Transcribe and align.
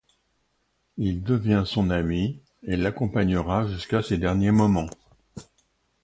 Il 0.97 1.21
devient 1.21 1.61
son 1.63 1.91
ami 1.91 2.41
et 2.63 2.75
l'accompagnera 2.75 3.67
jusqu'à 3.67 4.01
ses 4.01 4.17
derniers 4.17 4.49
moments. 4.49 4.89